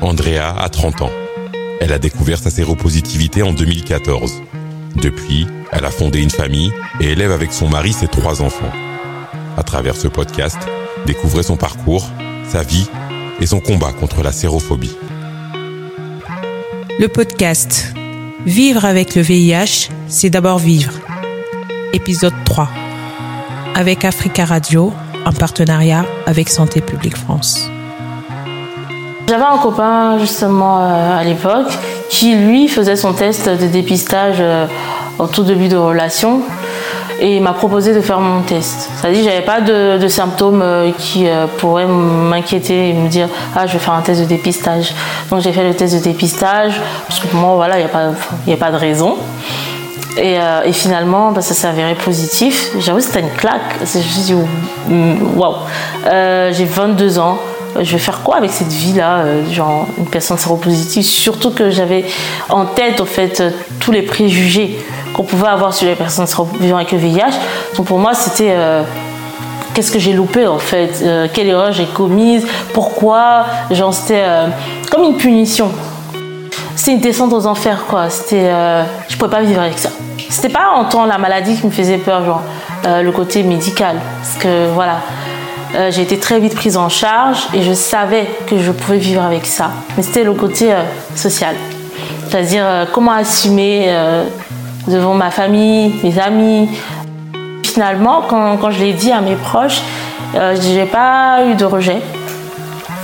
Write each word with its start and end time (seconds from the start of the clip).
Andrea 0.00 0.54
a 0.56 0.68
30 0.68 1.02
ans. 1.02 1.10
Elle 1.80 1.92
a 1.92 1.98
découvert 1.98 2.38
sa 2.38 2.50
séropositivité 2.50 3.42
en 3.42 3.52
2014. 3.52 4.42
Depuis, 4.96 5.46
elle 5.72 5.84
a 5.84 5.90
fondé 5.90 6.20
une 6.20 6.30
famille 6.30 6.72
et 7.00 7.12
élève 7.12 7.32
avec 7.32 7.52
son 7.52 7.68
mari 7.68 7.92
ses 7.92 8.08
trois 8.08 8.42
enfants. 8.42 8.72
À 9.56 9.62
travers 9.62 9.96
ce 9.96 10.08
podcast, 10.08 10.58
découvrez 11.06 11.42
son 11.42 11.56
parcours, 11.56 12.08
sa 12.48 12.62
vie 12.62 12.86
et 13.40 13.46
son 13.46 13.60
combat 13.60 13.92
contre 13.92 14.22
la 14.22 14.32
sérophobie. 14.32 14.96
Le 16.98 17.06
podcast 17.06 17.94
Vivre 18.46 18.84
avec 18.84 19.14
le 19.14 19.22
VIH, 19.22 19.90
c'est 20.06 20.30
d'abord 20.30 20.58
vivre. 20.58 20.92
Épisode 21.92 22.34
3. 22.44 22.68
Avec 23.74 24.04
Africa 24.04 24.44
Radio, 24.44 24.92
en 25.24 25.32
partenariat 25.32 26.06
avec 26.26 26.48
Santé 26.48 26.80
publique 26.80 27.16
France. 27.16 27.68
J'avais 29.28 29.44
un 29.44 29.58
copain 29.58 30.16
justement 30.18 30.78
euh, 30.80 31.20
à 31.20 31.22
l'époque 31.22 31.70
qui 32.08 32.34
lui 32.34 32.66
faisait 32.66 32.96
son 32.96 33.12
test 33.12 33.46
de 33.46 33.66
dépistage 33.66 34.36
euh, 34.40 34.66
au 35.18 35.26
tout 35.26 35.42
début 35.42 35.68
de 35.68 35.76
relation 35.76 36.40
et 37.20 37.36
il 37.36 37.42
m'a 37.42 37.52
proposé 37.52 37.92
de 37.92 38.00
faire 38.00 38.20
mon 38.20 38.40
test. 38.40 38.88
C'est-à-dire 38.96 39.24
j'avais 39.24 39.42
pas 39.42 39.60
de, 39.60 40.08
symptômes 40.08 40.62
euh, 40.62 40.92
qui 40.96 41.26
pourraient 41.58 41.86
m'inquiéter 41.86 42.88
et 42.88 42.92
me 42.94 43.08
dire 43.08 43.28
ah 43.54 43.66
je 43.66 43.74
vais 43.74 43.78
faire 43.78 43.92
un 43.92 44.00
test 44.00 44.22
de 44.22 44.24
dépistage. 44.24 44.94
Donc 45.30 45.42
j'ai 45.42 45.52
fait 45.52 45.64
le 45.64 45.74
test 45.74 45.94
de 45.94 46.00
dépistage 46.00 46.80
parce 47.06 47.20
que 47.20 47.26
pour 47.26 47.40
moi 47.40 47.54
voilà 47.56 47.76
il 47.76 47.80
n'y 47.80 47.84
a, 47.84 47.88
pas, 47.88 48.12
a 48.50 48.56
pas 48.56 48.70
de 48.70 48.76
raison. 48.76 49.16
Et, 50.16 50.38
finalement, 50.72 51.30
bah, 51.30 51.42
ça 51.42 51.54
s'est 51.54 51.68
avéré 51.68 51.94
positif. 51.94 52.72
J'avoue, 52.80 52.98
c'était 52.98 53.20
une 53.20 53.30
claque. 53.30 53.76
Je 53.78 53.98
me 53.98 54.02
suis 54.02 54.20
dit, 54.22 54.34
waouh. 55.36 55.54
J'ai 56.04 56.64
22 56.64 57.20
ans. 57.20 57.38
Euh, 57.78 57.84
je 57.84 57.92
vais 57.92 57.98
faire 57.98 58.22
quoi 58.22 58.36
avec 58.36 58.50
cette 58.50 58.72
vie-là, 58.72 59.18
euh, 59.18 59.50
genre 59.50 59.86
une 59.98 60.06
personne 60.06 60.38
séropositive, 60.38 61.02
surtout 61.04 61.50
que 61.50 61.70
j'avais 61.70 62.04
en 62.48 62.64
tête, 62.64 63.04
fait, 63.04 63.40
euh, 63.40 63.50
tous 63.80 63.92
les 63.92 64.02
préjugés 64.02 64.78
qu'on 65.14 65.24
pouvait 65.24 65.48
avoir 65.48 65.74
sur 65.74 65.86
les 65.86 65.94
personnes 65.94 66.26
vivant 66.60 66.76
avec 66.76 66.92
le 66.92 66.98
VIH. 66.98 67.38
Donc 67.76 67.86
pour 67.86 67.98
moi, 67.98 68.14
c'était 68.14 68.54
qu'est-ce 69.74 69.90
que 69.90 69.98
j'ai 69.98 70.12
loupé 70.12 70.46
en 70.46 70.58
fait, 70.58 71.02
quelle 71.32 71.48
erreur 71.48 71.72
j'ai 71.72 71.86
commise, 71.86 72.46
pourquoi, 72.72 73.46
genre 73.70 73.92
c'était 73.92 74.24
comme 74.90 75.04
une 75.04 75.16
punition. 75.16 75.72
C'était 76.76 76.92
une 76.92 77.00
descente 77.00 77.32
aux 77.32 77.46
enfers 77.46 77.86
quoi. 77.88 78.10
C'était, 78.10 78.50
je 79.08 79.16
pouvais 79.16 79.30
pas 79.30 79.42
vivre 79.42 79.62
avec 79.62 79.78
ça. 79.78 79.88
C'était 80.28 80.50
pas 80.50 80.68
en 80.76 80.84
tant 80.84 81.04
la 81.06 81.18
maladie 81.18 81.58
qui 81.58 81.66
me 81.66 81.72
faisait 81.72 81.98
peur, 81.98 82.24
genre 82.24 82.42
le 82.84 83.10
côté 83.10 83.42
médical, 83.42 83.96
parce 84.20 84.36
que 84.36 84.68
voilà. 84.72 85.00
Euh, 85.74 85.90
j'ai 85.90 86.02
été 86.02 86.18
très 86.18 86.40
vite 86.40 86.54
prise 86.54 86.76
en 86.76 86.88
charge 86.88 87.46
et 87.52 87.62
je 87.62 87.74
savais 87.74 88.26
que 88.46 88.58
je 88.58 88.72
pouvais 88.72 88.96
vivre 88.96 89.22
avec 89.22 89.44
ça. 89.44 89.70
Mais 89.96 90.02
c'était 90.02 90.24
le 90.24 90.32
côté 90.32 90.72
euh, 90.72 90.82
social. 91.14 91.54
C'est-à-dire 92.26 92.62
euh, 92.64 92.84
comment 92.90 93.12
assumer 93.12 93.94
devant 94.86 95.14
ma 95.14 95.30
famille, 95.30 95.94
mes 96.02 96.18
amis. 96.18 96.68
Finalement, 97.62 98.22
quand, 98.26 98.56
quand 98.56 98.70
je 98.70 98.80
l'ai 98.80 98.94
dit 98.94 99.12
à 99.12 99.20
mes 99.20 99.36
proches, 99.36 99.82
je 100.34 100.74
n'ai 100.74 100.86
pas 100.86 101.44
eu 101.46 101.54
de 101.54 101.64
rejet. 101.64 102.00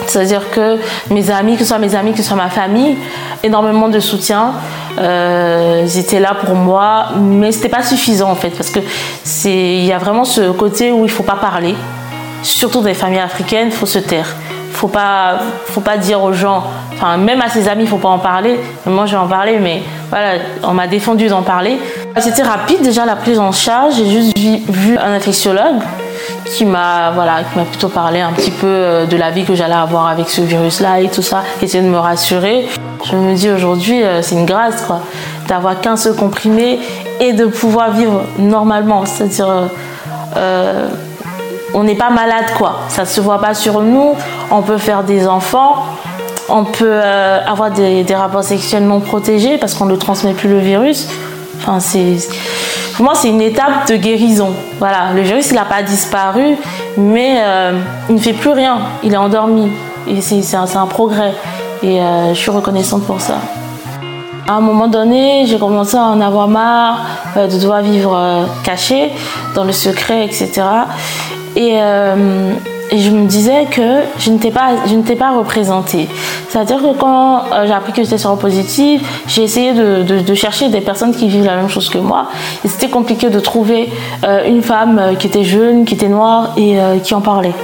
C'est-à-dire 0.06 0.50
que 0.50 0.78
mes 1.10 1.30
amis, 1.30 1.54
que 1.54 1.60
ce 1.60 1.66
soit 1.66 1.78
mes 1.78 1.94
amis, 1.94 2.12
que 2.12 2.18
ce 2.18 2.22
soit 2.22 2.36
ma 2.36 2.48
famille, 2.50 2.96
énormément 3.42 3.88
de 3.88 4.00
soutien. 4.00 4.52
ils 4.98 5.98
étaient 5.98 6.20
là 6.20 6.34
pour 6.34 6.54
moi, 6.54 7.10
mais 7.18 7.52
ce 7.52 7.58
n'était 7.58 7.68
pas 7.68 7.82
suffisant 7.82 8.30
en 8.30 8.34
fait, 8.34 8.50
parce 8.50 8.70
que 8.70 8.80
il 9.44 9.84
y 9.84 9.92
a 9.92 9.98
vraiment 9.98 10.24
ce 10.24 10.50
côté 10.50 10.90
où 10.90 10.98
il 10.98 11.02
ne 11.04 11.08
faut 11.08 11.22
pas 11.22 11.36
parler 11.36 11.74
surtout 12.44 12.80
dans 12.80 12.88
les 12.88 12.94
familles 12.94 13.20
africaines, 13.20 13.70
faut 13.70 13.86
se 13.86 13.98
taire. 13.98 14.26
Faut 14.72 14.88
pas, 14.88 15.38
faut 15.66 15.80
pas 15.80 15.96
dire 15.96 16.22
aux 16.22 16.32
gens, 16.32 16.64
enfin 16.92 17.16
même 17.16 17.40
à 17.40 17.48
ses 17.48 17.68
amis, 17.68 17.86
faut 17.86 17.96
pas 17.96 18.08
en 18.08 18.18
parler. 18.18 18.58
Moi, 18.86 19.06
je 19.06 19.12
vais 19.12 19.18
en 19.18 19.28
parler, 19.28 19.58
mais 19.58 19.82
voilà, 20.10 20.40
on 20.62 20.72
m'a 20.72 20.86
défendu 20.86 21.28
d'en 21.28 21.42
parler. 21.42 21.78
C'était 22.18 22.42
rapide 22.42 22.82
déjà 22.82 23.06
la 23.06 23.16
prise 23.16 23.38
en 23.38 23.52
charge. 23.52 23.94
J'ai 23.96 24.10
juste 24.10 24.36
vu 24.36 24.98
un 24.98 25.12
infectiologue 25.14 25.80
qui 26.46 26.64
m'a 26.64 27.10
voilà, 27.12 27.42
plutôt 27.70 27.88
parlé 27.88 28.20
un 28.20 28.32
petit 28.32 28.50
peu 28.50 28.66
euh, 28.66 29.06
de 29.06 29.16
la 29.16 29.30
vie 29.30 29.44
que 29.44 29.54
j'allais 29.54 29.74
avoir 29.74 30.08
avec 30.08 30.28
ce 30.28 30.40
virus-là 30.40 31.00
et 31.00 31.08
tout 31.08 31.22
ça, 31.22 31.42
qui 31.58 31.64
essayait 31.64 31.82
de 31.82 31.88
me 31.88 31.98
rassurer. 31.98 32.68
Je 33.04 33.16
me 33.16 33.34
dis 33.34 33.50
aujourd'hui, 33.50 34.02
euh, 34.02 34.22
c'est 34.22 34.34
une 34.34 34.46
grâce 34.46 34.82
quoi, 34.82 35.00
d'avoir 35.48 35.80
qu'un 35.80 35.96
seul 35.96 36.14
comprimé 36.14 36.78
et 37.20 37.32
de 37.32 37.46
pouvoir 37.46 37.92
vivre 37.92 38.22
normalement, 38.38 39.04
c'est-à-dire 39.06 39.70
euh, 40.36 40.88
on 41.74 41.82
n'est 41.82 41.96
pas 41.96 42.10
malade 42.10 42.46
quoi. 42.56 42.80
Ça 42.88 43.04
se 43.04 43.20
voit 43.20 43.40
pas 43.40 43.52
sur 43.52 43.82
nous. 43.82 44.14
On 44.50 44.62
peut 44.62 44.78
faire 44.78 45.02
des 45.02 45.26
enfants. 45.26 45.84
On 46.48 46.64
peut 46.64 46.84
euh, 46.88 47.40
avoir 47.46 47.70
des, 47.70 48.04
rapports 48.14 48.44
sexuels 48.44 48.84
non 48.84 49.00
protégés 49.00 49.58
parce 49.58 49.74
qu'on 49.74 49.86
ne 49.86 49.96
transmet 49.96 50.34
plus 50.34 50.48
le 50.48 50.58
virus. 50.58 51.08
Enfin, 51.58 51.80
c'est, 51.80 52.16
pour 52.94 53.04
moi, 53.04 53.14
c'est 53.14 53.28
une 53.28 53.40
étape 53.40 53.88
de 53.88 53.96
guérison. 53.96 54.52
Voilà, 54.78 55.12
le 55.14 55.22
virus, 55.22 55.50
il 55.50 55.54
n'a 55.54 55.64
pas 55.64 55.82
disparu, 55.82 56.56
mais 56.96 57.38
euh, 57.38 57.72
il 58.08 58.16
ne 58.16 58.20
fait 58.20 58.34
plus 58.34 58.50
rien. 58.50 58.78
Il 59.02 59.12
est 59.12 59.16
endormi. 59.16 59.70
Et 60.06 60.20
c'est, 60.20 60.54
un, 60.54 60.86
progrès. 60.86 61.32
Et 61.82 62.00
euh, 62.00 62.34
je 62.34 62.38
suis 62.38 62.50
reconnaissante 62.50 63.04
pour 63.04 63.20
ça. 63.20 63.36
À 64.46 64.52
un 64.52 64.60
moment 64.60 64.88
donné, 64.88 65.46
j'ai 65.46 65.58
commencé 65.58 65.96
à 65.96 66.02
en 66.02 66.20
avoir 66.20 66.46
marre 66.48 67.00
de 67.34 67.58
devoir 67.58 67.80
vivre 67.80 68.46
caché, 68.62 69.10
dans 69.54 69.64
le 69.64 69.72
secret, 69.72 70.26
etc. 70.26 70.62
Euh, 71.56 72.52
et, 72.90 72.98
je 72.98 73.10
me 73.10 73.26
disais 73.26 73.66
que 73.70 74.02
je 74.18 74.30
n'étais 74.30 74.50
pas, 74.50 74.70
pas 75.18 75.30
représentée. 75.32 76.08
C'est-à-dire 76.48 76.78
que 76.78 76.96
quand 76.96 77.44
euh, 77.52 77.66
j'ai 77.66 77.72
appris 77.72 77.92
que 77.92 78.02
j'étais 78.02 78.18
séropositive, 78.18 79.02
j'ai 79.26 79.42
essayé 79.42 79.72
de, 79.72 80.34
chercher 80.34 80.68
des 80.68 80.80
personnes 80.80 81.14
qui 81.14 81.28
vivent 81.28 81.46
la 81.46 81.56
même 81.56 81.68
chose 81.68 81.88
que 81.88 81.98
moi. 81.98 82.28
Et 82.64 82.68
c'était 82.68 82.88
compliqué 82.88 83.30
de 83.30 83.40
trouver 83.40 83.90
euh, 84.24 84.46
une 84.46 84.62
femme 84.62 85.16
qui 85.18 85.26
était 85.26 85.44
jeune, 85.44 85.84
qui 85.84 85.94
était 85.94 86.08
noire 86.08 86.52
et 86.56 86.76
qui 87.02 87.14
en 87.14 87.20
parlait. 87.20 87.54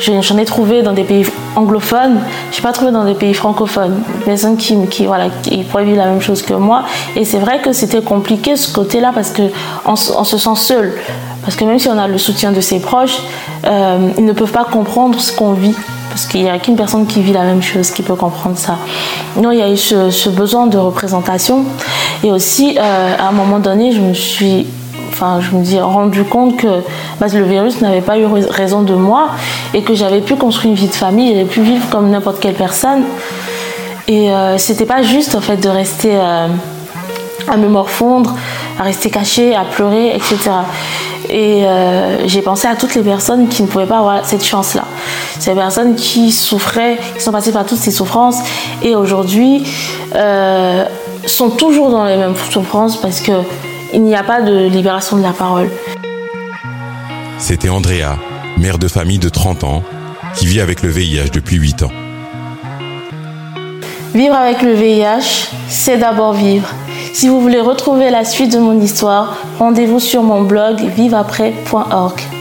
J'en 0.00 0.36
ai 0.36 0.44
trouvé 0.44 0.82
dans 0.82 0.92
des 0.92 1.04
pays 1.04 1.26
anglophones, 1.54 2.20
je 2.52 2.56
n'ai 2.56 2.62
pas 2.62 2.72
trouvé 2.72 2.90
dans 2.90 3.04
des 3.04 3.14
pays 3.14 3.32
francophones. 3.32 4.02
Des 4.18 4.24
personnes 4.24 4.56
qui, 4.56 4.76
qui, 4.88 5.06
voilà, 5.06 5.28
qui 5.42 5.62
pourraient 5.64 5.84
vivre 5.84 5.98
la 5.98 6.06
même 6.06 6.20
chose 6.20 6.42
que 6.42 6.52
moi. 6.52 6.82
Et 7.14 7.24
c'est 7.24 7.38
vrai 7.38 7.60
que 7.60 7.72
c'était 7.72 8.02
compliqué 8.02 8.56
ce 8.56 8.72
côté-là 8.72 9.12
parce 9.14 9.32
qu'on 9.32 9.50
on 9.86 10.24
se 10.24 10.38
sent 10.38 10.56
seul. 10.56 10.92
Parce 11.46 11.56
que 11.56 11.64
même 11.64 11.78
si 11.78 11.88
on 11.88 11.96
a 11.96 12.08
le 12.08 12.18
soutien 12.18 12.52
de 12.52 12.60
ses 12.60 12.80
proches, 12.80 13.18
euh, 13.64 14.10
ils 14.18 14.24
ne 14.24 14.32
peuvent 14.32 14.52
pas 14.52 14.64
comprendre 14.64 15.18
ce 15.18 15.34
qu'on 15.34 15.52
vit. 15.52 15.74
Parce 16.10 16.26
qu'il 16.26 16.42
n'y 16.42 16.50
a 16.50 16.58
qu'une 16.58 16.76
personne 16.76 17.06
qui 17.06 17.22
vit 17.22 17.32
la 17.32 17.44
même 17.44 17.62
chose 17.62 17.90
qui 17.90 18.02
peut 18.02 18.16
comprendre 18.16 18.58
ça. 18.58 18.76
Non, 19.40 19.50
il 19.52 19.58
y 19.58 19.62
a 19.62 19.70
eu 19.70 19.76
ce, 19.76 20.28
besoin 20.28 20.66
de 20.66 20.76
représentation. 20.76 21.64
Et 22.24 22.30
aussi, 22.32 22.76
euh, 22.78 23.14
à 23.18 23.28
un 23.28 23.32
moment 23.32 23.60
donné, 23.60 23.92
je 23.92 24.00
me 24.00 24.12
suis 24.12 24.66
enfin, 25.16 25.40
je 25.40 25.56
me 25.56 25.62
dis, 25.62 25.80
rendu 25.80 26.24
compte 26.24 26.58
que 26.58 26.82
bah, 27.20 27.26
le 27.32 27.44
virus 27.44 27.80
n'avait 27.80 28.02
pas 28.02 28.18
eu 28.18 28.26
raison 28.26 28.82
de 28.82 28.94
moi 28.94 29.28
et 29.72 29.82
que 29.82 29.94
j'avais 29.94 30.20
pu 30.20 30.36
construire 30.36 30.72
une 30.72 30.78
vie 30.78 30.88
de 30.88 30.94
famille, 30.94 31.32
j'avais 31.32 31.46
pu 31.46 31.62
vivre 31.62 31.88
comme 31.88 32.10
n'importe 32.10 32.38
quelle 32.38 32.54
personne. 32.54 33.04
Et 34.08 34.30
euh, 34.30 34.58
c'était 34.58 34.84
pas 34.84 35.02
juste 35.02 35.34
en 35.34 35.40
fait 35.40 35.56
de 35.56 35.68
rester 35.68 36.12
euh, 36.12 36.48
à 37.48 37.56
me 37.56 37.68
morfondre, 37.68 38.34
à 38.78 38.82
rester 38.82 39.10
caché, 39.10 39.54
à 39.54 39.64
pleurer, 39.64 40.14
etc. 40.14 40.50
Et 41.28 41.64
euh, 41.64 42.26
j'ai 42.26 42.42
pensé 42.42 42.68
à 42.68 42.76
toutes 42.76 42.94
les 42.94 43.02
personnes 43.02 43.48
qui 43.48 43.62
ne 43.62 43.66
pouvaient 43.66 43.86
pas 43.86 43.98
avoir 43.98 44.24
cette 44.24 44.44
chance-là. 44.44 44.84
Ces 45.38 45.54
personnes 45.54 45.94
qui 45.94 46.32
souffraient, 46.32 46.98
qui 47.16 47.22
sont 47.22 47.32
passées 47.32 47.52
par 47.52 47.66
toutes 47.66 47.78
ces 47.78 47.90
souffrances 47.90 48.38
et 48.82 48.94
aujourd'hui 48.94 49.66
euh, 50.14 50.84
sont 51.26 51.50
toujours 51.50 51.90
dans 51.90 52.04
les 52.04 52.16
mêmes 52.16 52.34
souffrances 52.50 53.00
parce 53.00 53.20
qu'il 53.20 54.02
n'y 54.02 54.14
a 54.14 54.22
pas 54.22 54.40
de 54.40 54.66
libération 54.66 55.16
de 55.16 55.22
la 55.22 55.32
parole. 55.32 55.70
C'était 57.38 57.68
Andrea, 57.68 58.16
mère 58.56 58.78
de 58.78 58.88
famille 58.88 59.18
de 59.18 59.28
30 59.28 59.64
ans, 59.64 59.82
qui 60.34 60.46
vit 60.46 60.60
avec 60.60 60.82
le 60.82 60.88
VIH 60.88 61.30
depuis 61.32 61.56
8 61.56 61.82
ans. 61.82 61.92
Vivre 64.14 64.34
avec 64.34 64.62
le 64.62 64.72
VIH, 64.72 65.50
c'est 65.68 65.98
d'abord 65.98 66.32
vivre. 66.32 66.68
Si 67.16 67.28
vous 67.28 67.40
voulez 67.40 67.62
retrouver 67.62 68.10
la 68.10 68.26
suite 68.26 68.52
de 68.52 68.58
mon 68.58 68.78
histoire, 68.78 69.38
rendez-vous 69.58 70.00
sur 70.00 70.22
mon 70.22 70.42
blog 70.42 70.80
viveaprès.org. 70.80 72.35